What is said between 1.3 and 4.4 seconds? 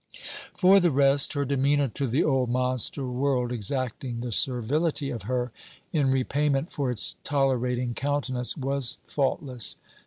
her demeanour to the old monster world exacting the